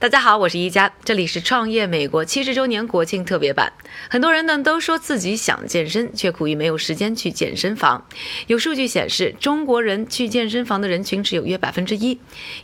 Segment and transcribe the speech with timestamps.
[0.00, 3.72] 大家好，我是一加，这里是创业美国七十周年国庆特别版。
[4.08, 8.06] 很多人呢都说自己想健身，却苦于没有时间去健身房。
[8.46, 12.16] 有数据显示，中国人去健身房的人群只有约百分之一。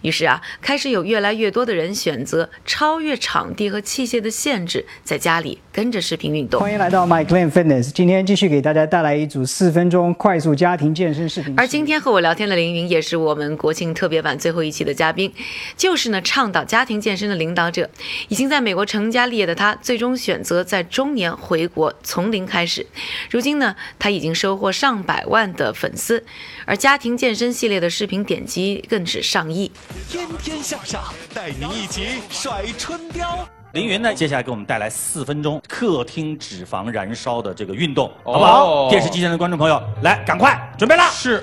[0.02, 6.60] 于是啊，开始有越来越多的人选择超越场地和器械的限制，在家里跟着视频运动。
[6.60, 11.52] 欢迎来到 My Clean Fitness，今天继续给大家带来一组四分钟快速家庭健身视频。
[11.58, 15.32] 而今天和我聊天的凌云，也是我们国庆特别版最后一期的嘉宾，
[15.76, 17.23] 就是呢倡导家庭健身。
[17.28, 17.88] 的领导者，
[18.28, 22.86] 已经在美国成家立业的他，最终选择在中年回国，从零开始。
[23.30, 26.24] 如今呢，他已经收获上百万的粉丝，
[26.64, 29.70] 而家庭健身系列的视频点击更是上亿。
[30.08, 33.38] 天天向上，带您一起甩春貂。
[33.72, 38.88] 凌云呢，接下来给我们带来四分钟客厅脂肪燃烧的这个运动，好不好？
[38.88, 41.10] 电视机前的观众朋友，来，赶快准备了。
[41.10, 41.42] 是。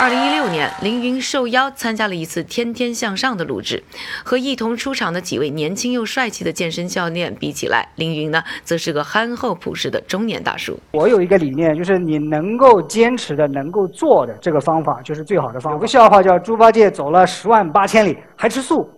[0.00, 3.84] 二零一六年，凌云受邀参加了一次《天天向上》的录制，
[4.24, 10.80] 和一同出场的几位年轻又帅气的健身教练比起来，凌云呢，则是个憨厚朴实的中年大叔。
[10.92, 15.74] 我有一个理念，就是你能够坚持的、能够做的这个方法，就是最好的方法。
[15.74, 18.88] 有个笑话叫“猪八戒走了十万八千里，还吃素”。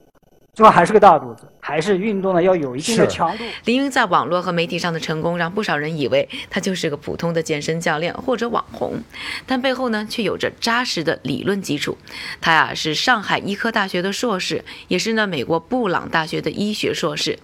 [0.55, 3.45] 最后还是个大肚子，还是运动呢要有一定的强度。
[3.65, 9.01] 林英在网络和媒体上的成功，让不少人以为他就是个普通的健身教练或者网红，
[9.47, 11.97] 但背后呢却有着扎实的理论基础。
[12.41, 17.39] 他呀是上海医科大学的硕士，也是呢美国布朗大学的医学硕士。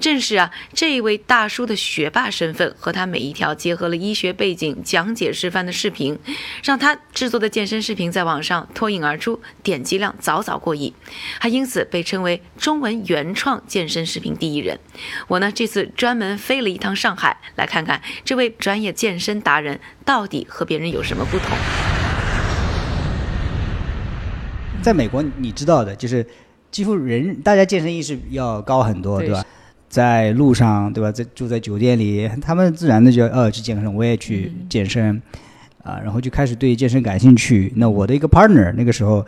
[0.00, 6.18] 正是啊这一位大叔的学霸身份和他每一条结合了医学背景讲解示范的视频，
[6.64, 10.92] 让他制作的健身视频在网上脱颖而出，点击量早早过亿，
[11.38, 12.42] 还因此被称为。
[12.58, 14.78] 中文原创健身视频第一人，
[15.28, 21.56] 我呢这次专门飞了一趟上海，来看看这位专业健身达人到底和别人有什么不同。
[24.82, 26.26] 在美国，你知道的，就是
[26.70, 29.44] 几乎人大家健身意识要高很多，对吧？
[29.88, 31.12] 在路上，对吧？
[31.12, 35.20] 在住在酒店里，他们自然的就呃去健身，我也去健身，
[35.82, 37.72] 啊，然后就开始对健身感兴趣。
[37.76, 39.26] 那我的一个 partner 那个时候。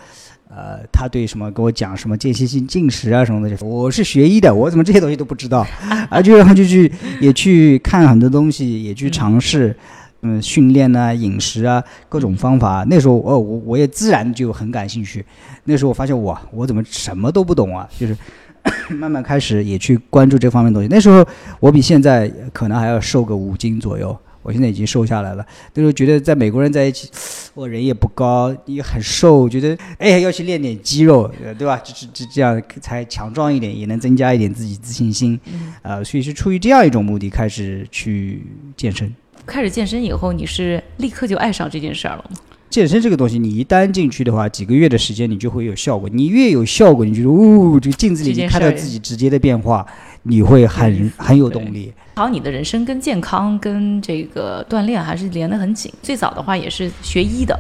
[0.55, 5.67] 呃，他对什么跟我讲什么间歇性进食啊什么东西，我是学医的，我怎么这些东西都不知道？
[6.11, 6.93] 啊，就然后就去
[7.23, 9.75] 也去看很多东西，也去尝试，
[10.21, 12.85] 嗯，训练啊，饮食啊，各种方法。
[12.87, 15.25] 那时候哦，我我也自然就很感兴趣。
[15.65, 17.89] 那时候我发现哇，我怎么什么都不懂啊？
[17.99, 18.15] 就是
[18.95, 20.89] 慢慢开始也去关注这方面东西。
[20.91, 21.27] 那时候
[21.61, 24.15] 我比现在可能还要瘦个五斤左右。
[24.43, 27.09] 我现在已经瘦下来了，那时候觉得在美国人在一起，
[27.55, 31.81] 我人也不高，也很瘦，觉得哎要去练点肌肉，对吧？
[31.85, 35.39] 这这这样才强壮一点，也能增加一点自己自信心，
[35.83, 38.43] 啊，所以是出于这样一种目的开始去
[38.77, 39.15] 健身。
[39.45, 42.37] 开始健身以后，你是立刻就爱上这件事儿了吗？
[42.71, 46.09] 健身这个东西，你一旦进去的话，几个月的时间你就会有效果。
[46.09, 49.87] 你越有效果，你觉得哦，这个镜子里你看到自己直接的变化，
[50.23, 51.93] 你会很很有动力。
[52.15, 55.93] 好，你的人生跟健康跟这个锻炼还是连得很紧。
[56.03, 57.59] 最早的话也是学医的，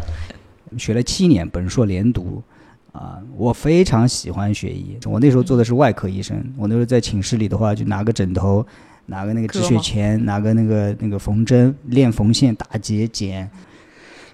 [0.78, 2.42] 学了七年，本硕连读，
[2.92, 4.96] 啊，我非常喜欢学医。
[5.06, 8.64] 我那时候做的是外科医生，我那时候在寝室里的话，就拿个枕头，
[9.06, 13.50] 拿个那个止血钳，拿个那个那个缝针，练缝线、打结、剪。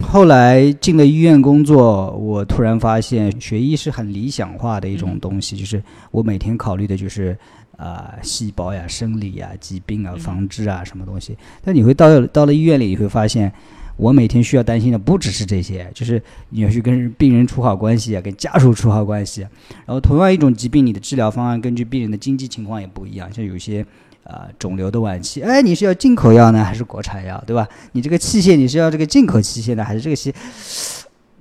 [0.00, 7.36] 后来进了医院工作，我突然发现学医是很理想化的一种东西，就是我每天考虑的就是
[7.78, 11.34] 啊细胞呀、生理呀、疾病啊、防治啊什么东西。
[11.64, 13.50] 但你会到到了医院里，你会发现
[13.96, 19.40] 我每天需要担心的不只是这些，就是你要去跟病人处好关系啊，跟家属处好关系。
[19.86, 23.86] 然后同样一种疾病，你的治疗方案根据病人的经济情况也不一样，像有些。
[24.24, 27.66] 啊，肿瘤的晚期，哎，你是要进口药呢，还是国产药，对吧？
[27.92, 30.30] 你这个器械，你是要这个进口器械呢，还是这个器？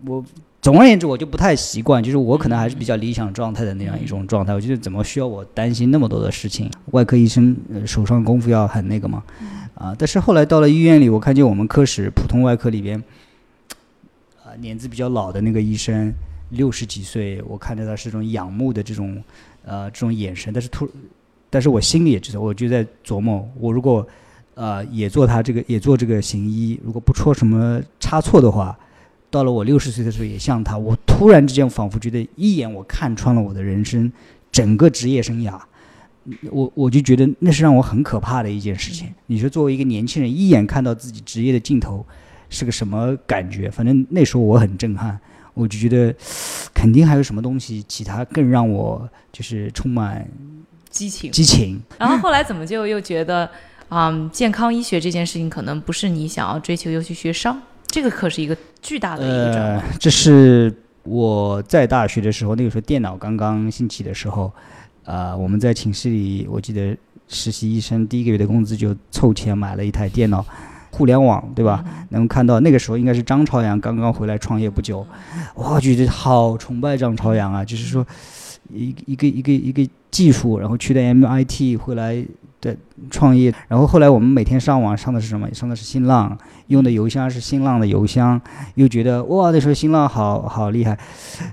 [0.06, 0.24] 我
[0.68, 4.54] 总而言之，我就不太习惯，就是我可能还是比较理想状态的那样一种状态。
[4.54, 6.70] 我觉得怎么需要我担心那么多的事情？
[6.92, 7.56] 外科医生
[7.86, 9.24] 手上功夫要很那个嘛，
[9.76, 9.96] 啊！
[9.98, 13.02] 但是后来到了医院里，我看见我们科室普通外科里边，
[14.44, 16.14] 啊，年纪比较老的那个医生，
[16.50, 19.24] 六十几岁，我看着他是种仰慕的这种，
[19.64, 20.86] 呃，这种眼神，但是突。
[21.50, 24.06] 但是我心里也知道，我就在琢磨，我如果，
[24.56, 28.78] 呃，也做他这个，也做这个行医，如果不出什么差错的话，
[29.30, 34.12] 到了我六十岁的时候也像他，我突然之间仿佛觉得一眼我看穿了我的人生
[34.52, 35.60] 整个职业生涯，
[36.50, 39.14] 我我就觉得那是让我很可怕的一件事情。
[39.28, 42.06] 你说作为一个年轻人，一眼看到自己职业的尽头
[42.50, 43.70] 是个什么感觉？
[43.70, 45.20] 反正那时候我很震撼，
[45.54, 46.16] 我就觉得
[46.74, 50.28] 肯定还有什么东西，其他更让我就是充满。
[50.90, 51.80] 激情，激情。
[52.00, 53.48] 然后后来怎么就又觉得，
[53.90, 60.74] 嗯，健康医学这件事情可能不是你想要追求，又去学商，这个可是一个巨大的一个转这是
[61.04, 64.52] 我在大学的时候，那个时候电脑刚刚兴起的时候，
[65.06, 66.96] 啊，我们在寝室里，我记得
[67.28, 70.46] 实习医生第一个月的工资就凑钱买了一台电脑，
[70.92, 71.84] 互联网对吧？
[72.10, 75.08] 能看到那个时候应该是张朝阳刚刚回来创业不久，
[75.56, 77.64] 我，觉得好崇拜张朝阳啊！
[77.64, 78.06] 就是说，
[78.74, 82.24] 一一个一个一个技术，然后去的 MIT 回来。
[82.62, 82.76] 的
[83.10, 85.48] 创业，然后后来我们每天上网上的是什么？
[85.54, 86.38] 上的是新浪，
[86.68, 88.40] 用的邮箱是新浪的邮箱，
[88.76, 90.98] 又觉得哇，那时候新浪好好厉害。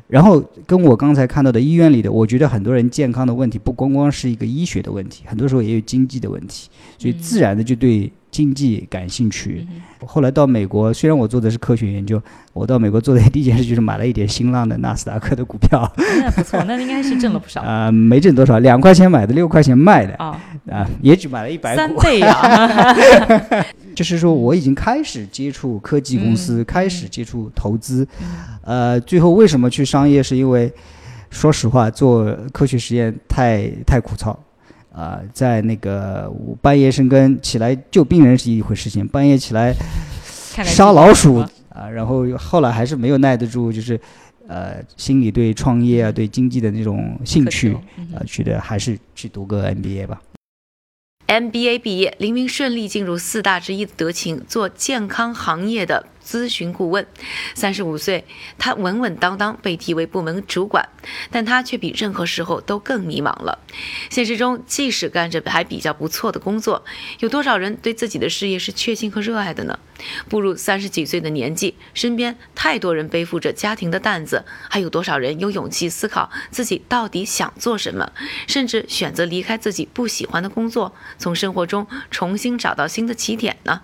[0.09, 6.69] 然后跟我刚才看到的医院里的，我觉得很多人健康的问题不光光是一个医学的问题，很多时候也有经济的问题，
[6.99, 8.11] 所以自然的就对。
[8.35, 9.65] 经济感兴趣，
[10.05, 12.21] 后来到美国，虽然我做的是科学研究，
[12.53, 15.89] 我到美国做的第一件事就是买了一点新浪的纳斯达克的股票。
[15.97, 17.61] 那不错，那应该是挣了不少。
[17.63, 20.15] 啊， 没挣多少，两块钱买的，六块钱卖的。
[20.17, 20.37] 啊
[20.69, 21.77] 啊，也只买了一百股。
[21.77, 22.93] 三倍啊！
[23.95, 28.05] 就是说，我已经开始接触科技公司，开始接触投资。
[28.63, 30.21] 呃，最后为什么去商业？
[30.21, 30.73] 是因为，
[31.31, 34.35] 说实话，做科学实验太太枯燥。
[34.95, 36.33] 啊，在那个
[36.63, 39.75] 半夜深更起来救病人是一回事情，半夜起来
[40.65, 44.01] 杀老鼠啊，然后后来还是没有耐得住，就是
[44.47, 47.75] 呃，心里对创业啊、对经济的那种兴趣
[48.15, 50.23] 啊，觉得还是去读个 MBA 吧。
[51.27, 56.07] MBA 毕业，林明顺利进入四大之一的德勤，做健康行业的。
[56.25, 57.07] 咨询顾问，
[57.55, 58.25] 三十五岁，
[58.59, 60.89] 他稳稳当当被提为部门主管，
[61.31, 63.59] 但他却比任何时候都更迷茫了。
[64.11, 66.85] 现实中，即使干着还比较不错的工作，
[67.21, 69.79] 有多少人对自己的事业是确信和热爱的呢？
[70.29, 78.13] 步入三十几岁的年纪，身边太多人背负着家庭的担子，还有多少人有勇气思考自己到底想做什么，
[78.49, 83.83] 甚至选择离开自己不喜欢的工作，从生活中重新找到新的起点呢？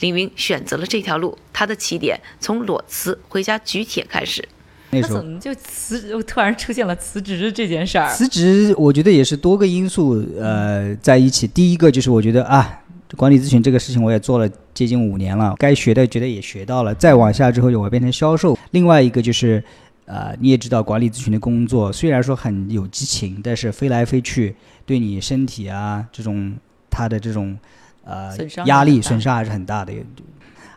[0.00, 4.46] 林云选择了这条路，他的起点从裸辞回家举铁开始。
[4.90, 6.22] 那时候怎么就辞？
[6.22, 8.08] 突然出现了辞职这件事儿。
[8.08, 11.46] 辞职，我觉得也是多个因素呃在一起。
[11.46, 12.80] 第一个就是我觉得啊，
[13.14, 16.94] 管理咨询这个事情我也做了接近五年了，该学的觉得也学到了。
[16.94, 18.58] 再往下之后，就我变成销售。
[18.70, 19.62] 另外一个就是，
[20.06, 24.56] 呃，你也知道管理咨询的工作虽然说很有激情，但是飞来飞去，
[24.86, 26.56] 对你身体啊这种
[26.88, 27.58] 他的这种。
[28.08, 28.34] 呃，
[28.64, 29.92] 压力损伤还是很大的。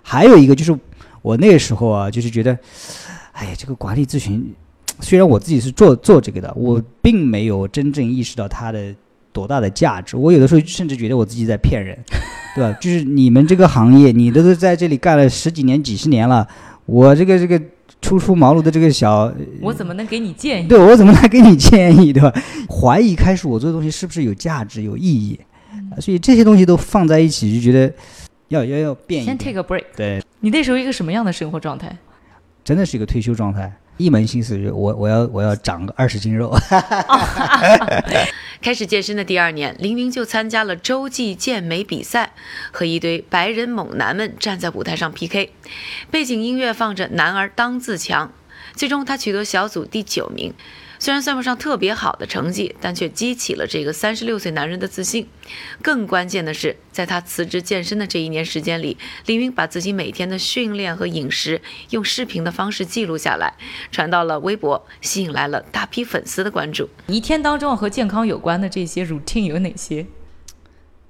[0.03, 0.77] 还有一个就是，
[1.21, 2.57] 我那个时候啊，就是觉得，
[3.31, 4.53] 哎呀，这个管理咨询，
[4.99, 8.93] 虽然我自己是做做这个的，我并没有真正意识到它的
[9.31, 10.17] 多大的价值。
[10.17, 11.97] 我有的时候甚至觉得我自己在骗人，
[12.53, 12.77] 对吧？
[12.81, 16.45] 就是你们这个行业，你都是在这里干了十几年、几十年了，
[16.85, 17.61] 我这个这个
[18.01, 19.31] 初出茅庐的这个小，
[19.61, 20.67] 我怎么能给你建议？
[20.67, 22.33] 对我怎么来给你建议，对吧？
[22.67, 25.39] 怀疑开始我做的东西是不是有价值、有意义？
[25.99, 27.93] 所以这些东西都放在一起，就觉得
[28.47, 29.23] 要要要变。
[29.25, 29.83] 先 take a break。
[29.95, 31.97] 对，你那时候一个什么样的生活状态？
[32.63, 36.55] 真的是一个退休状态，一门心思就我我要我要长个二十斤肉。
[38.61, 42.33] 开始健身的第二年，林明就参加了洲际健美比赛，
[42.71, 45.49] 和一堆白人猛男们站在舞台上 PK，
[46.11, 48.27] 背景音乐放着《男儿当自强》，
[48.77, 50.53] 最终他取得小组第九名。
[51.01, 55.27] 虽然算不上特别好的成绩，但却激起了这个三十六岁男人的自信。
[55.81, 58.95] 更关键的是，在他辞职健身的这一年时间里，
[59.25, 61.59] 李云把自己每天的训练和饮食
[61.89, 63.55] 用视频的方式记录下来，
[63.91, 66.87] 传到了微博，吸引来了大批粉丝的关注。
[67.07, 70.05] 一天当中和健康有关的这些 routine 有哪些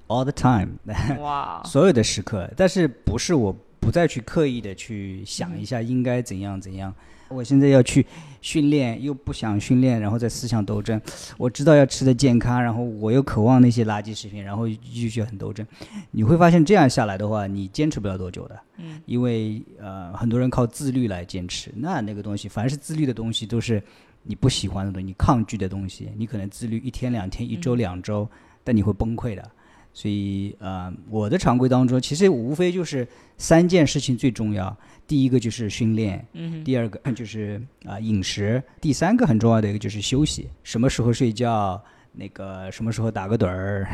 [0.06, 0.78] ？All the time，
[1.20, 6.94] 哇， 所有的时刻，但是不是我不再去刻意的去想一下应该怎样怎样。
[7.28, 8.06] 我现在要去
[8.42, 11.00] 训练，又不想训练，然后在思想斗争。
[11.36, 15.66] 我知道要吃的健康，然后我又渴望那些垃圾食品，然后继续很斗争。
[16.12, 18.60] 你会发现这样下来的话，你坚持不了多久的。
[18.76, 19.00] 嗯。
[19.06, 23.82] 因为呃，很多人靠自律来坚持，那那个东西，凡是自律的东西，都是
[24.22, 26.10] 你不喜欢的东西，你抗拒的东西。
[26.16, 28.28] 你可能自律一天两天，一周两周，
[28.62, 29.50] 但你会崩溃的。
[29.94, 33.06] 所以呃，我的常规当中，其实无非就是
[33.36, 34.74] 三件事情最重要。
[35.06, 41.82] 第一个就是训练，嗯，第二个 就是啊饮食，第三个很重要的一个就是休息，什么时候睡觉，
[42.12, 43.86] 那个什么时候打个盹儿，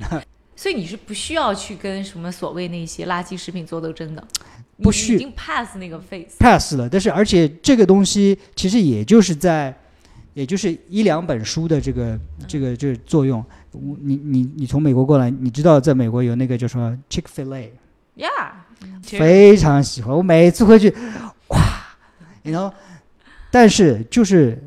[0.54, 4.28] 所以你是不需要去跟什么所谓那些垃圾食品做斗争的，
[4.82, 5.14] 不需。
[5.14, 9.74] 已经 pass 那个 phase pass 了，但是而且这个东西其实也就是在，
[10.34, 13.42] 也就是一两本书的这个这个这个作用，
[14.02, 18.28] 你你你从美国过来，你知道在美国有那个叫什么 Chick Fil A，Yeah。
[19.02, 20.94] 非常喜欢，我每次回去，
[21.48, 21.58] 哇，
[22.42, 22.72] 然后，
[23.50, 24.62] 但是就是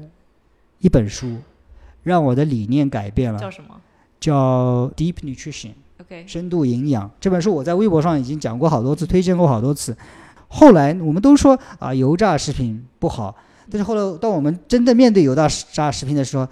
[0.80, 1.38] 一本书，
[2.04, 3.40] 让我的理念改变了。
[3.40, 3.80] 叫什么？
[4.20, 5.72] 叫 Deep Nutrition。
[6.02, 6.26] OK。
[6.28, 9.96] 深度营养这本书我在微博上已经讲过好多次，推荐过好多次。
[10.50, 13.34] 后来我们都说啊，油炸食品不好，
[13.70, 16.46] 但是后来当我们真的面对油炸炸食品的时候，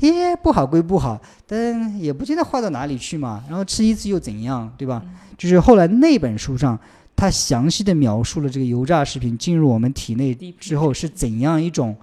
[0.00, 3.44] 耶，不好归不好，但也不见得坏到哪里去嘛。
[3.48, 5.02] 然后吃一次又怎样，对吧？
[5.36, 6.78] 就是后来那本书上，
[7.16, 11.96] 他详细的描述了这个油炸食品进入我们体内之后是怎样一种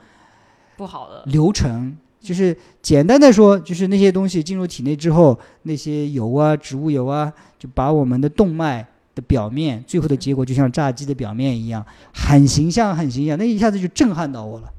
[0.75, 1.95] 不好的流程。
[2.19, 8.83] 就是简单的说，就是那些东西进入体内之后，那些油啊，植物油啊，就把我们的动脉
[9.13, 13.37] 的表面，最后的结果就像炸鸡的表面一样，很形象，很形象。
[13.37, 14.73] 那一下子就震撼到我了，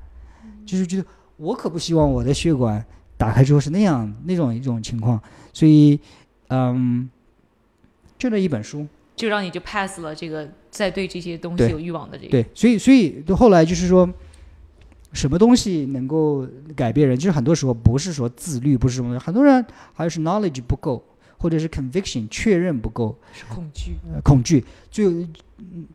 [0.66, 1.04] 就是觉得
[1.36, 2.84] 我可不希望我的血管
[3.16, 5.20] 打开之后是那样那种一种情况。
[5.52, 5.98] 所以，
[6.48, 7.08] 嗯，
[8.18, 12.30] 就那一本书，就让你就 pass 了这个在对这些东西有欲望的这个。
[12.30, 14.08] 对，所以所以后来就是说。
[15.12, 17.16] 什么东西能够改变人？
[17.16, 21.02] 就是很多时候不是说自律，不是什么，很多人还是 knowledge 不够，
[21.38, 23.92] 或者是 conviction 确认不够，是恐惧。
[24.22, 24.62] 恐惧。
[24.90, 25.10] 就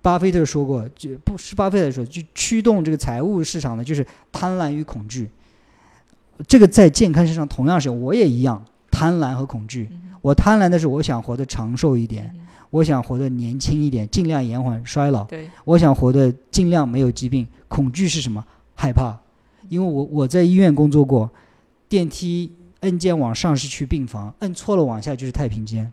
[0.02, 5.30] 巴菲特说过，就不是巴菲特说，就驱动这个财务市场的就是贪婪与恐惧。
[6.48, 9.90] 这个在健康身上同样是，我也一样，贪婪和恐惧。
[10.22, 12.34] 我贪婪的是我想活得长寿一点，
[12.70, 15.28] 我想活得年轻一点，尽量延缓衰老。
[15.66, 17.48] 我想活得尽量没有疾病。
[17.68, 18.44] 恐惧是什么？
[18.76, 19.18] 害怕，
[19.70, 21.30] 因为我我在医院工作过，
[21.88, 25.92] 电梯按键往上是去病房，摁错了往下就是太平间。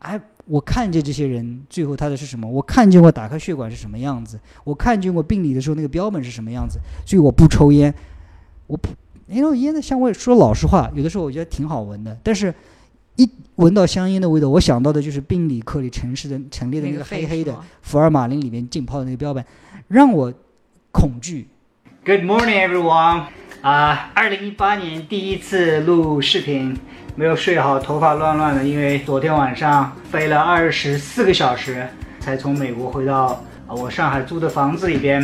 [0.00, 2.46] 哎，我看见这些人最后他的是什么？
[2.46, 6.78] 我看见过打开血管是什么样子，我看见过病理的时候那个标本是什么样子。
[7.06, 7.92] 所以我不抽烟，
[8.66, 8.88] 我不，
[9.26, 12.52] 因为烟的香味，说老实话，有的时候我觉得挺好闻的，但是
[13.16, 19.44] 一闻到香烟的味道，我想到的就是病理课里陈市的陈列的那个黑黑的福尔马林里面浸泡的那个标本，
[19.88, 20.32] 让我
[20.90, 21.48] 恐惧。
[22.04, 23.24] Good morning, everyone.
[23.60, 26.76] 啊，二零一八年第一次录视频，
[27.14, 31.86] 没有睡好，头发乱乱的，因为昨天晚上飞了二十四个小时，
[32.18, 35.22] 才从美国回到我上海租的房子里边。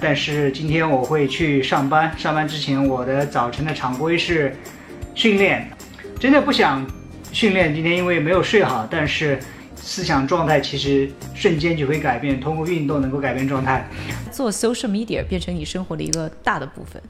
[0.00, 4.56] 但是今天我会去上班，上班之前我的早晨的常规是
[5.14, 5.70] 训练。
[6.18, 6.86] 真的不想
[7.32, 9.38] 训练，今天因为没有睡好，但是。
[9.76, 13.86] 思想状态其实瞬间就会改变，通过运动能够改变状态。
[14.32, 17.02] 做 social media 变成你生活的一个大的部分，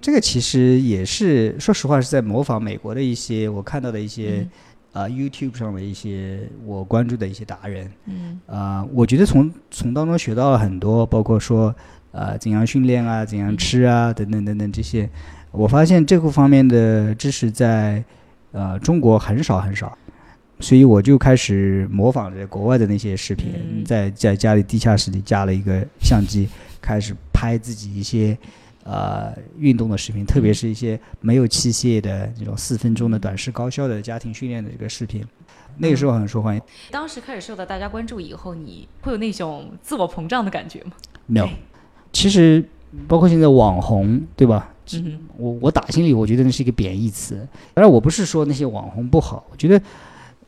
[0.00, 4.44] 这个其实也是说实话是在模仿美国的一些我看到的一些
[4.92, 7.88] 啊 YouTube 上的一些我关注的一些达人。
[8.06, 11.72] 嗯啊，我觉得从从当中学到了很多，包括说
[12.12, 15.08] 啊怎样训练啊，怎样吃啊等等等等这些。
[15.50, 18.04] 我发现这个方面的知识在
[18.52, 19.96] 呃中国很少很少。
[20.60, 26.48] 所以我就开始模仿着国外的那些视频，在在家里地下室里加了一个相机，
[26.82, 28.36] 开始拍自己一些
[28.82, 35.24] 呃运动的视频，特别是一些没有器械的这种四分钟的短时高效的家庭训练的这个视频，
[35.76, 36.62] 那个时候很受欢迎。
[36.90, 40.90] 当时开始受到大家关注以后，你会有那种自我膨胀的感觉吗
[41.26, 41.50] ？No，
[42.12, 42.64] 其实
[43.06, 44.70] 包括现在网红，对吧？
[44.94, 47.36] 嗯，我我打心里我觉得那是一个贬义词。
[47.74, 49.80] 当然，我不是说那些网红不好，我觉得。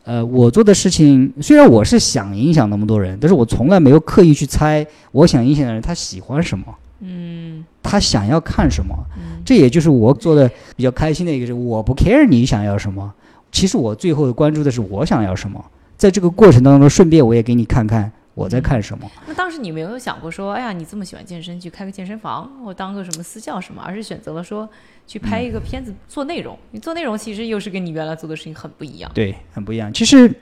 [0.03, 6.65] 呃，我做的事情虽然我是想影响那么多人，但是我从来没有刻意去猜我想影响的人他喜欢什么，
[7.01, 13.13] 嗯，他想要看什么，嗯，这也就是我做的比较开心的一个是，我不 care 你想要什么，
[13.53, 15.63] 其实我最后关注的是我想要什么，
[15.99, 18.11] 在这个过程当中，顺便我也给你看看。
[18.41, 19.07] 我在看什么？
[19.27, 24.67] 那当时你没有想过说，哎呀，你这么喜欢健身，去开个健身房，或当个什么私教什么，而是选择了说
[25.07, 26.59] 去拍一个片子做内容。
[26.71, 29.13] 你做内容其实又是跟你原来做的事情很不一样。
[29.15, 29.93] 对，很不一样。
[29.93, 30.35] 其实，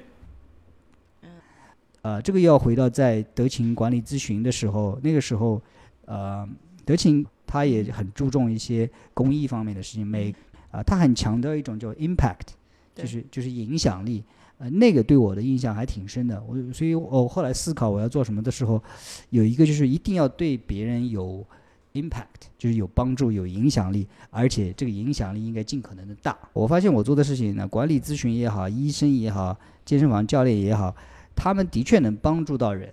[2.02, 5.60] 呃，这个要回到在德勤管理咨询的时候，那个时候，
[6.04, 6.48] 呃，
[6.84, 10.32] 德勤他也很注重一些公益方面的事情，每
[10.70, 12.54] 啊，他很强调一种叫 impact，
[12.94, 14.22] 就是就是影响力。
[14.58, 16.42] 呃，那个对我的印象还挺深的。
[16.46, 18.82] 我所以，我后来思考我要做什么的时候，
[19.30, 21.46] 有一个就是一定要对别人有
[21.94, 26.36] impact，就是有帮助、有影响力，而且这个影响力应该尽可能的大。
[26.52, 30.94] 我发现我做的事情呢，管理咨询也好，医生也好，健身房教练也好，
[31.36, 32.92] 他们的确能帮助到人，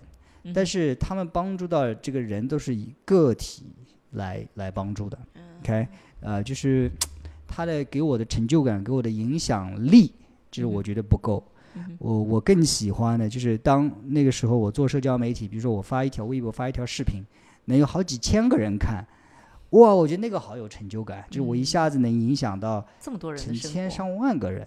[0.54, 3.64] 但是他们帮助到这个人都是以个体
[4.12, 5.18] 来来帮助的。
[5.62, 5.88] OK，
[6.20, 6.88] 呃，就是
[7.48, 10.12] 他的给我的成就感、给我的影响力，
[10.50, 11.42] 就是我觉得不够。
[11.98, 17.22] 我我更喜欢的就是当那个时候我做社交媒体，比如说我发一条微博发一条视频，
[17.66, 19.04] 能有好几千个人看，
[19.70, 24.66] 哇，我觉得那个好有成就感，就是我一下子能影响到这么多人，成千上万个人，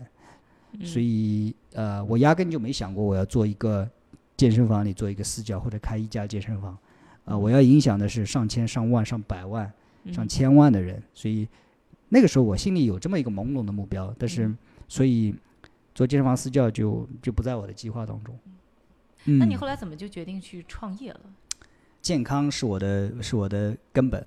[0.83, 3.89] 所以呃，我压根就没想过我要做一个
[4.37, 6.77] 健身房里做一个私教或者开一家健身房，
[7.25, 9.71] 啊，我要影响的是上千上万上百万
[10.11, 11.47] 上千万的人，所以
[12.09, 14.53] 那个时候我心里有这么一个朦胧的目标，但是
[14.87, 15.33] 所以。
[15.99, 18.33] 做健身房私教就就不在我的计划当中。
[19.25, 21.19] 那你后来怎么就决定去创业了？
[22.01, 24.25] 健康是我的是我的根本。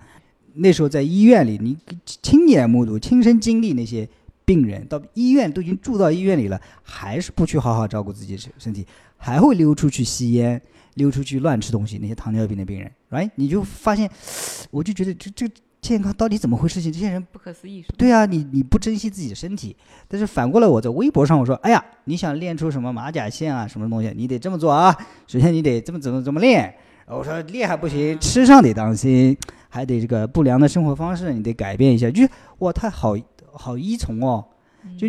[0.53, 1.75] 那时候在医院里，你
[2.05, 4.07] 亲眼目睹、亲身经历那些
[4.45, 8.87] 病人到医院都已经住到医院里了，还是不去好好照顾自己身身体，
[9.17, 10.61] 还会溜出去吸烟、
[10.97, 11.97] 溜出去乱吃东西。
[11.97, 13.31] 那些糖尿病的病人，right？
[13.37, 14.11] 你就发现，
[14.71, 15.49] 我就觉得这这
[15.83, 16.93] 健康到底怎么回事情？
[16.93, 17.97] 这些人不可思议是吧？
[17.99, 24.97] 对啊，你你不珍惜自己的身体，但是反过来我在微博上我说，哎呀，你想练出什么马甲线啊，什么东西，你得这么做啊。
[25.27, 26.73] 首先你得这么怎么怎么练。
[27.07, 29.37] 我说练还不行，吃上得当心，
[29.69, 32.09] 还得这个不良的生活方式你得改变一下。
[32.09, 33.17] 就是哇，他好
[33.53, 34.47] 好依从哦。
[34.97, 35.09] 就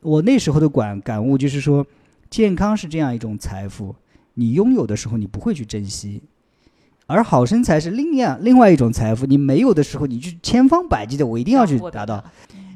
[0.00, 1.86] 我那时候的感感悟就是说，
[2.30, 3.94] 健康是这样一种财富，
[4.32, 6.22] 你拥有的时候你不会去珍惜，
[7.06, 12.22] 而好身材是另样另外一种财富，你没有的时候你就千方百计的我一定要去达到。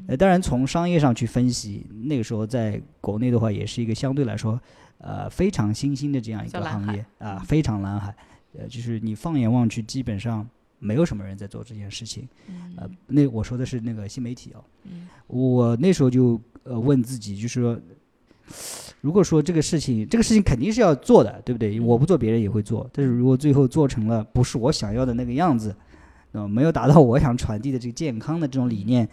[0.07, 4.59] 呃，当然从商业上去分析，那个时候在国内的话也是一个相对来说
[4.97, 8.13] 呃非常新兴的这样一个行业啊，非常蓝海。
[8.57, 10.45] 呃，就是你放眼望去，基本上
[10.79, 12.27] 没有什么人在做这件事情。
[12.75, 14.63] 呃，那我说的是那个新媒体哦。
[15.27, 17.79] 我那时候就呃问自己，就是说，
[19.01, 21.79] 如果说这个事情，这个事情肯定是要做的，对不对？
[21.79, 22.89] 我不做，别人也会做。
[22.93, 25.75] 但是如果最后做成了不是我想要的那个样子，
[26.33, 29.07] 呃，没有达到我想传递的这个健康的这种理念，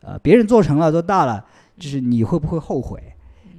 [0.00, 1.44] 呃，别人做成了，做大了，
[1.78, 3.02] 就是你会不会后悔？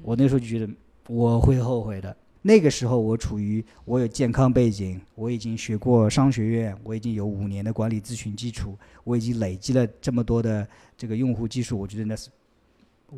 [0.02, 0.70] 我那时候就觉得
[1.08, 2.16] 我会后悔的。
[2.42, 10.66] 那个时候我处于我有健康背景，我已经学过商学院，我已经有五年的管理咨询基础，我已经累积了这么多的
[10.98, 12.30] 这个用户基数，我觉得那是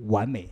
[0.08, 0.50] 完美，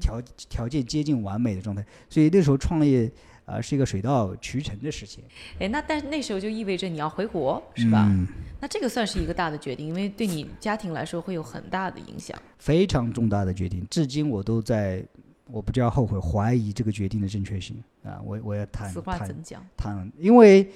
[0.00, 1.84] 条条件接近完美的状态。
[2.08, 3.10] 所以那时候创业
[3.44, 5.22] 啊是一个水到渠成的事情。
[5.58, 8.06] 哎，那但是那时候就意味着你要回国是吧？
[8.08, 8.26] 嗯，
[8.60, 12.38] 那这个算是一个大的决定，因为对你家庭来说会有很大的影响。
[12.58, 15.04] 非常重大的决定，至今我都在。
[15.50, 18.20] 我不叫后悔，怀疑这个决定的正确性啊！
[18.22, 19.66] 我我要谈此话怎讲？
[19.78, 20.70] 谈，因为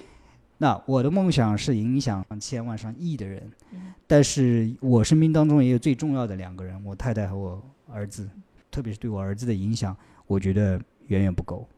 [0.56, 3.52] 那我的梦想是影响千万上亿的人，
[4.06, 8.26] 但是我生命当中也有最重要的两个人，我太太和我儿子，
[8.73, 11.69] 特别是对我儿子的影响，我觉得远远不够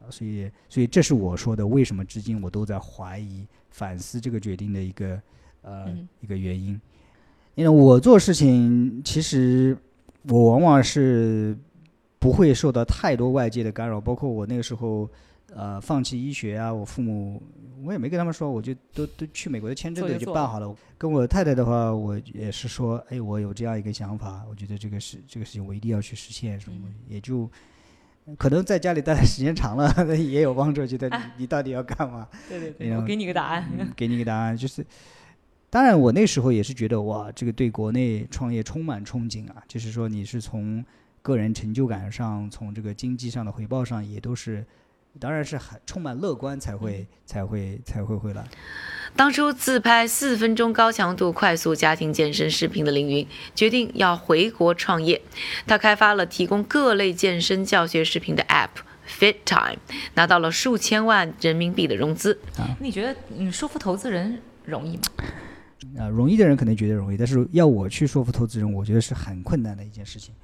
[0.00, 0.08] 啊！
[0.08, 5.20] 所以，所以这是我说的，为什么至今我都在怀疑、反思这个决定的一个
[5.60, 6.80] 呃一个原因。
[7.56, 9.76] 因为我做事情，其实
[10.28, 11.54] 我往往是。
[12.16, 15.06] 不会受到太多外界的干扰，包括我那个时候，
[15.56, 17.42] 呃，放弃医学啊，我父母
[17.84, 20.74] 我也没跟他们说，我就都都去美国的签证都已经办好了。
[20.98, 26.76] 跟我太太的话，我也是说，哎，我有这样一个想法，我觉得这个事这个事情我一定要去实现，什么
[27.08, 27.48] 也就
[28.36, 32.28] 可能在家里待的时间长了 也有帮助，觉得你你到底要干嘛？
[32.48, 33.64] 对对对，我给你个答案，
[33.94, 34.84] 给你个答案，就是
[35.70, 40.84] 当然我那时候也是觉得哇，这个对国内创业充满憧憬啊，就是说你是从。
[41.24, 44.62] 个人成就感上，从这个经济上的回报上，也都是，
[45.20, 48.44] 当然是很充满乐观才会才会才会回来。
[49.16, 55.20] 当初自拍四分钟高强度快速家庭健身视频的凌云，决定要回国创业。
[55.66, 58.70] 他开发了提供各类健身教学视频的 App
[59.08, 59.78] Fit Time，
[60.14, 62.40] 拿到了数千万人民币的融资。
[62.80, 65.02] 你觉得你说服投资人容易吗？
[65.98, 70.34] 啊，容易的人可能觉得容易，但是要我去说服投资人，我觉得是很困难的一件事情。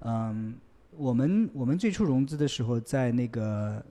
[0.00, 0.54] 嗯，
[1.00, 3.82] 我们我们最初融资的时候，在那个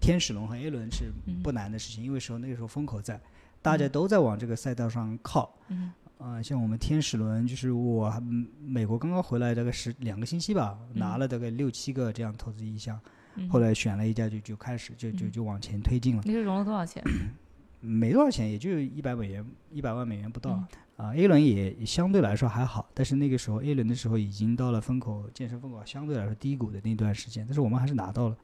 [0.00, 1.12] 天使轮和 A 轮是
[1.44, 3.20] 不难的事情，因为时候那个时候风口在，
[3.62, 5.56] 大家都在往这个赛道上靠。
[5.68, 8.12] 嗯，啊，像我们天使轮，就是我
[8.60, 12.98] 美国刚刚回来大概十两个星期吧，拿了大概六七个这样投资意向，
[13.48, 16.22] 后来选了一家就就开始就就就往前推进了。
[16.24, 17.00] 你是融了多少钱？
[17.78, 20.60] 没多少钱，也就一百美元，一百万美元不到。
[20.96, 28.36] 啊，A 轮也相对来说还好，但是那个时候 A 轮的时候已经到了风口，健身风口相对来说低谷的那段时间，但是我们还是拿到了。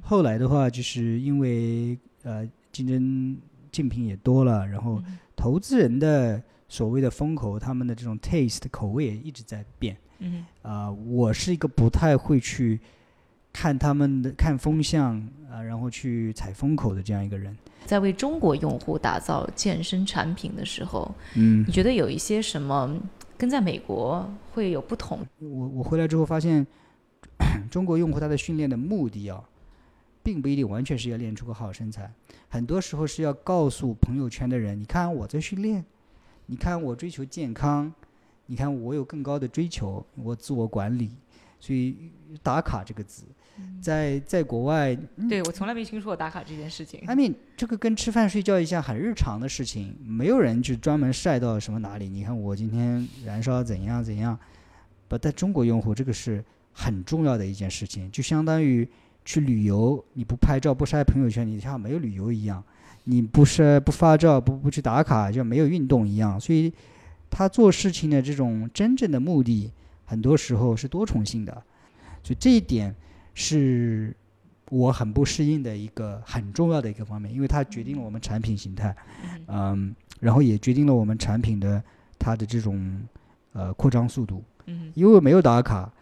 [0.00, 3.36] 后来的话，就是因为呃竞争
[3.70, 5.02] 竞品也多了，然后
[5.34, 9.96] 投资人的所谓的风口，他们的这种 taste 口味也一直在变。
[10.20, 10.46] 嗯。
[10.62, 12.80] 啊，我是一个不太会去
[13.52, 15.16] 看他们的看风向
[15.50, 17.54] 啊，然后去踩风口的这样一个人。
[17.86, 23.00] 在为中国用户打造健身产品的时候，嗯，你觉得有一些什么
[23.38, 25.20] 跟在美国会有不同？
[25.38, 26.66] 我我回来之后发现，
[27.70, 29.42] 中国用户他的训练的目的啊，
[30.22, 32.12] 并不一定完全是要练出个好身材，
[32.48, 35.84] 很多时候是要告诉朋友圈的人，你看我在训练，
[36.46, 37.92] 你看我追求健康，
[38.46, 41.12] 你看我有更高的追求，我自我管理，
[41.60, 42.10] 所以
[42.42, 43.24] 打卡这个字。
[43.80, 44.96] 在在国外，
[45.28, 47.00] 对我从来没听说过打卡这件事情。
[47.06, 52.08] I mean，这个跟吃饭睡觉一样很日常的事情，没有人去专门晒到什么哪里。
[52.08, 54.38] 你看我今天燃烧怎样怎样，
[55.08, 58.88] 不，在中国用户这个是很重要的一件事情，就相当于
[59.24, 62.62] 去旅游，你不拍照不晒朋友圈，你像没有旅游一样；
[63.04, 66.38] 你不晒不发照不不去打卡，就没有运动一样。
[66.40, 66.72] 所以，
[67.30, 69.70] 他做事情的这种真正的目的，
[70.04, 71.52] 很多时候是多重性的。
[72.22, 72.94] 所以这一点
[73.36, 74.16] 是
[74.70, 78.96] 我很不适应的一个很重要的一个方面，因为它决定了我们产品形态，
[79.46, 81.80] 嗯，然后也决定了我们产品的
[82.18, 83.00] 它的这种
[83.52, 84.42] 呃扩张速度。
[84.64, 85.92] 嗯，因为没有打卡，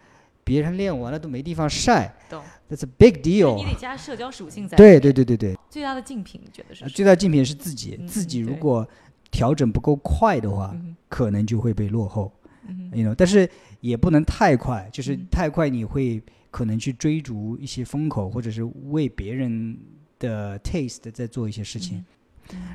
[0.45, 2.41] 别人练完了都没地方晒懂。
[2.69, 3.57] ，That's a big deal。
[3.57, 4.77] 你得加社交属性在。
[4.77, 5.11] 对对。
[5.11, 6.85] 对对对，最大的竞品，你觉得是？
[6.87, 8.87] 最大竞品是自己，嗯自己如果
[9.29, 12.31] 调整不够快的话，嗯可能就会被落后。
[12.67, 13.47] 嗯 you know，但是
[13.81, 16.19] 也不能太快，就是嗯太快你会
[16.55, 19.77] 可能去追逐一些风口，或者是为别人
[20.17, 22.01] 的 taste 在做一些事情。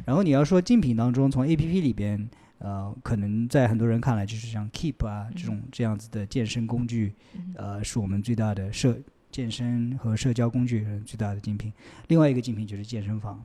[0.04, 7.14] 然后你要说竞品当中，从 A P P 里边，呃，可能在很多人看来就是像 Keep 啊这种这样子的健身工具，
[7.54, 11.72] 呃，是我们最大的社健身和社交工具呃最大的竞品。
[12.08, 13.42] 另外一个竞品就是健身房，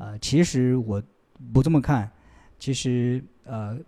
[0.00, 1.00] 呃，其实我
[1.52, 2.10] 不这么看，
[2.58, 3.78] 其实呃，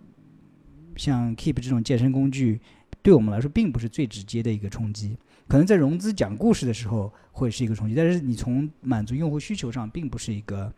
[0.95, 2.61] 像 Keep 这种健身工具，
[3.03, 5.17] 对我们来说并不是最直接的一个冲击。
[5.49, 10.73] 可能在融资讲故事的时候会是一个冲击，但是你从满足用户需求上，并不是一个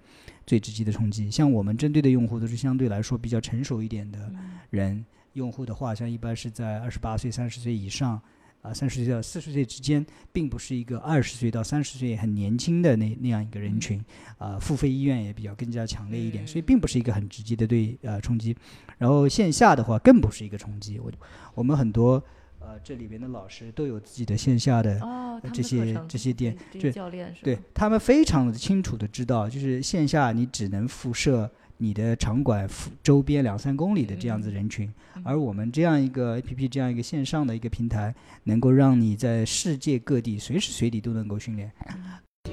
[0.46, 1.30] 最直接的冲击。
[1.30, 4.32] 像我们针对的用户都是相对来说比较成熟一点的
[4.70, 8.20] 人，用户的话，像一般是在二十八岁、三十岁以上，
[8.62, 14.00] 啊，三十岁到四十岁之间，并不是一个二十岁到三十岁很年轻的那那样一个人群，
[14.38, 18.56] 啊，付费意愿也比较更加强烈一点，所以并不是一个很直接的对呃冲击。
[18.98, 20.98] 然后线下的话，更不是一个冲击。
[20.98, 21.10] 我
[21.54, 22.22] 我们很多
[22.60, 34.92] 呃这里边的老师都有自己的线下的哦，这些这些店这对教练是对他们非常的清楚的知道，就是线下你只能辐射你的场馆附周边两三公里的这样子人群，
[35.24, 41.72] 而我们这样一个 A P P 这样一个线上的一个平台，能够让你在世界各地随时随地都能够训练。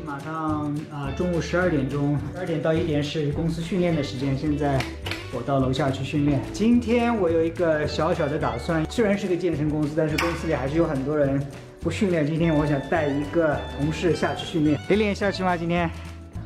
[0.06, 4.38] 马上啊、中午十二点钟，十二点到一点是公司训练的时间。
[4.38, 4.82] 现在
[5.34, 6.42] 我到楼下去训练。
[6.54, 11.46] 今天我有一个小小的打算，虽然是个健身公司，但是公司里还是有很多人
[11.82, 12.26] 不训练。
[12.26, 14.80] 今天我想带一个同事下去训练。
[14.88, 15.58] 练练下去吗？
[15.58, 15.90] 今天？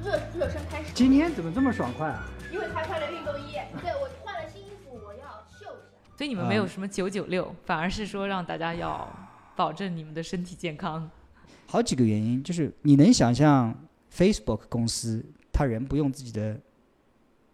[0.03, 2.27] 热热身开始，今天怎么这么爽快啊？
[2.51, 6.17] 因为他穿了运动衣，对我换了新衣服，我要秀一下。
[6.17, 9.07] 所以你们没有什么九九六，反而是说让大家要
[9.55, 11.07] 保证你们的身体健康。
[11.67, 13.73] 好几个原因，就是你能想象
[14.11, 16.59] Facebook 公司他人不用自己的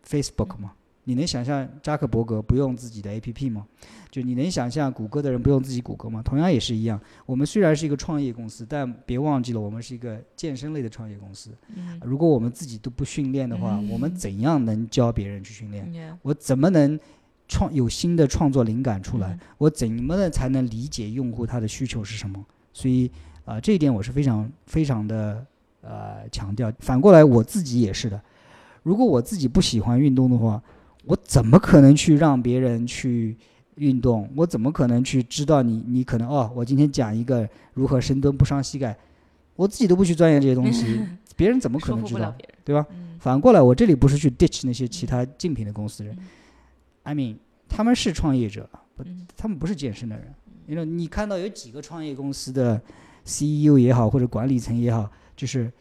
[0.08, 0.72] Facebook 吗？
[1.08, 3.66] 你能想象扎克伯格不用自己的 APP 吗？
[4.12, 6.22] 就你能想象谷歌的人不用自己谷歌吗？
[6.22, 7.00] 同样也是一样。
[7.26, 11.52] 我们虽然是一个创业公司，但别忘记了我们是一个健身类的创业公司。
[11.78, 15.90] 嗯如果我们自己都不训练的话，我们怎样能教别人去训练？
[15.96, 17.00] 嗯我怎么能
[17.48, 19.30] 创有新的创作灵感出来？
[19.30, 22.46] 嗯我怎么能才能理解用户他的需求是什么？
[22.74, 23.10] 所以
[23.46, 25.46] 啊、这一点我是非常非常的
[25.80, 26.70] 呃强调。
[26.80, 28.22] 反过来我自己也是的，
[28.84, 30.62] 如果我自己不喜欢运动的话，
[31.08, 33.36] 我怎么可能去让别人去
[33.76, 34.30] 运动？
[34.36, 38.96] 我怎么可能去知道你你可能哦，我今天讲一个如何深蹲不伤膝盖，
[39.56, 41.00] 我自己都不去钻研这些东西，
[41.36, 42.36] 别人怎么可能知道？
[42.66, 42.86] 对吧？
[42.92, 46.16] 嗯反过来，我这里不是去 ditch 那些其他竞品的公司人、
[47.04, 47.36] i mean，
[47.68, 50.28] 他们是创业者，不，嗯他们不是健身的人。
[50.68, 52.80] 因为你看到有几个创业公司的
[53.26, 55.72] CEO 也好，或者管理层也好，就是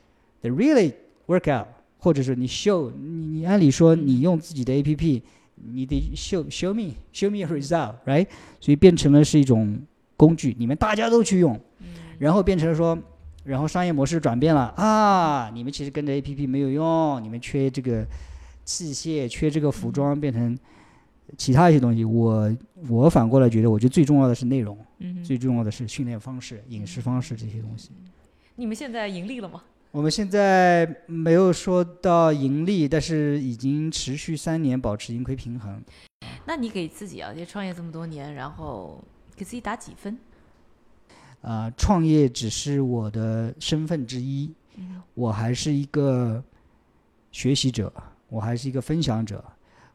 [0.43, 0.93] they really
[1.27, 1.67] work out，
[2.07, 5.21] 或者是你 show 你你按理说你用自己的 APP，
[5.57, 8.29] 你得 show show me show me a result，right？
[8.61, 9.77] 所以变成了是一种
[10.17, 11.61] 工具，你们大家都去用，
[12.21, 12.97] 然后变成了说。
[13.43, 15.49] 然后商业模式转变了啊！
[15.55, 18.05] 你们其实跟着 A P P 没有用，你们缺这个
[18.65, 20.59] 器械，缺这个服装，变成
[21.37, 22.05] 其他一些东西。
[22.05, 22.53] 我
[22.89, 27.91] 我反过来觉得，我觉得最重要的是内容，嗯最重要的是训练方式、饮食方式这些东西。
[28.57, 29.63] 你们现在盈利了吗？
[29.97, 35.83] 我们现在没有说到盈利，但是已经持续三年保持盈亏平衡。
[36.45, 39.03] 那你给自己啊，也创业这么多年，然后
[39.35, 40.19] 给自己打几分？
[41.41, 44.53] 啊、创业只是我的身份之一，
[45.15, 46.45] 我还是一个
[47.33, 47.91] 学习者，
[48.29, 49.43] 我还是一个分享者，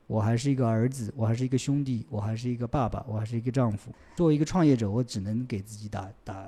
[0.07, 3.91] 我还是一个儿子，我还是一个兄弟，我还是一个爸爸，我还是一个丈夫。
[4.15, 6.47] 作为一个创业者，我只能给自己打打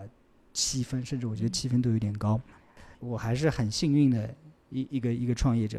[0.54, 2.42] 七分，甚至我觉得七分都有点高。
[3.04, 4.34] 我还是很幸运的
[4.70, 5.78] 一一个一个创业者。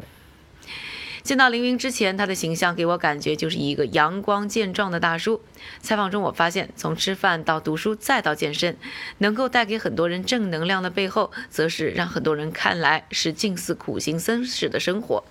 [1.23, 5.41] 见到凌云之前，他的形象给我感觉就是一个阳光健壮的大叔。
[5.81, 8.77] 采访中我发现，从吃饭到读书再到健身，
[9.17, 15.23] 能够带给很多人正能量的背后，则是让很多人看来是近似苦行僧式的生活，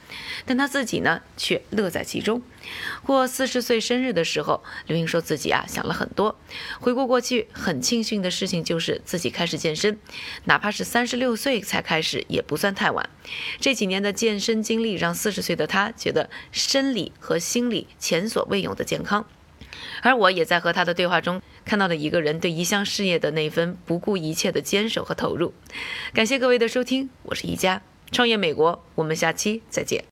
[0.44, 2.42] 但他自己呢却乐在其中。
[3.02, 6.38] 过四十岁生日的时候，刘英说自己啊想了很多，
[6.80, 9.98] 回顾过去，很庆幸的事情就是自己开始健身，
[10.44, 13.08] 哪怕是三十六岁才开始，也不算太晚。
[13.60, 19.26] 这几年的健身经历让四十岁的他觉得生理和心理前所未有的健康。
[20.02, 25.52] 而我也在和他的对话中看到了一个人对一项事业的那份不顾一切的坚守和投入。
[26.12, 30.02] 感谢各位的收听，我是宜佳，创业美国，我们下期再见。